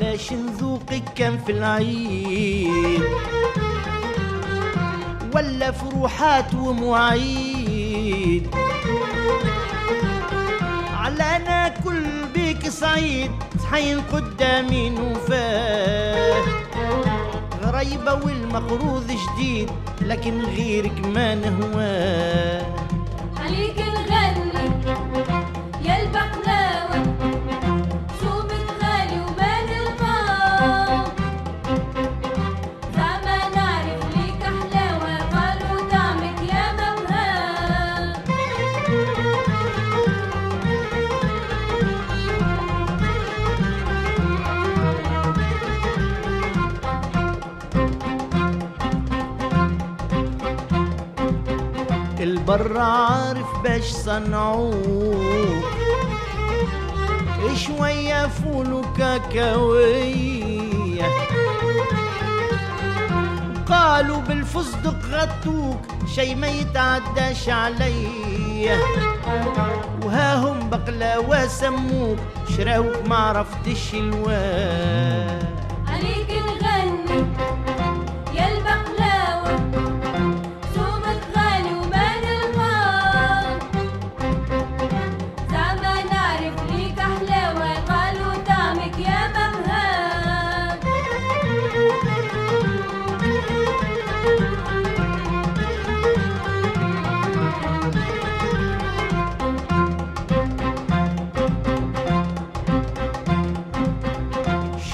[0.00, 3.02] باش نذوقك كان في العيد؟
[5.34, 8.48] ولا فروحات ومواعيد؟
[10.96, 12.02] على أنا كل
[12.34, 13.30] بيك سعيد
[13.62, 16.42] صحين قدامي نوفاه
[17.62, 22.66] غريبة والمقروض جديد لكن غيرك ما نهواه.
[23.36, 23.81] عليك
[52.54, 55.64] البر عارف باش صنعوك
[57.54, 60.22] شوية فول وكاكاوية
[63.66, 65.80] قالوا بالفستق غطوك
[66.14, 68.78] شي ما يتعداش عليا.
[70.04, 72.18] وها هم بقلاوة سموك
[72.56, 73.94] شراوك ما عرفتش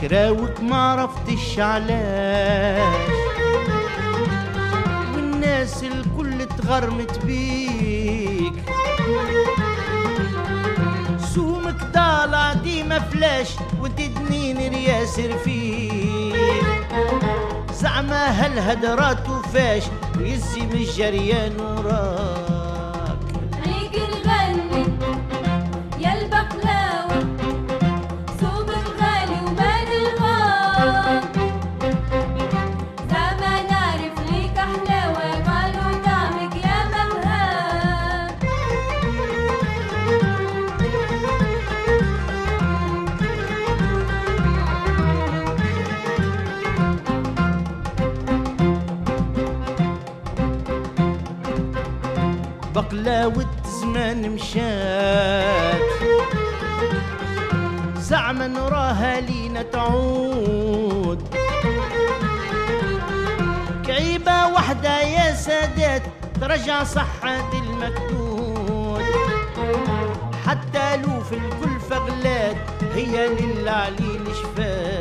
[0.08, 3.10] شراوك ما عرفتش علاش.
[5.14, 8.52] والناس الكل تغرمت بيك.
[11.34, 16.36] سومك طالع ديما فلاش وتدنين رياسر فيك.
[17.72, 19.82] زعما هالهدرات وفاش
[20.18, 22.47] ويزي من الجريان وراك.
[52.78, 53.46] بقلاوة
[53.80, 55.80] زمان مشات.
[57.96, 61.36] زعما نراها لينا تعود.
[63.86, 66.02] كعيبة وحدة يا سادات
[66.40, 69.02] ترجع صحة المكدود
[70.46, 72.56] حتى لو في الكل فغلات
[72.94, 74.97] هي للعليل شفات.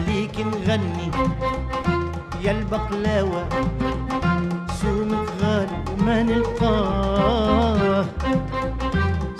[0.00, 1.10] عليك نغني.
[2.42, 3.48] يا البقلاوة
[4.80, 8.04] سومك غالي وما نلقاه.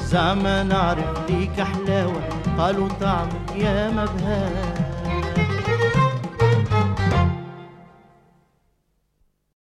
[0.01, 2.23] زعما نعرف ليك حلاوة
[2.59, 4.90] قالوا طعمك يا مبهاه.